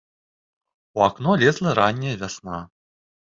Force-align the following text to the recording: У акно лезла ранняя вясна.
У 0.99 1.03
акно 1.09 1.35
лезла 1.43 1.75
ранняя 1.79 2.15
вясна. 2.21 2.57